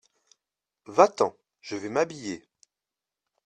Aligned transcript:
Va-t'en, 0.87 1.37
je 1.59 1.75
vais 1.75 1.89
m'habiller. 1.89 2.43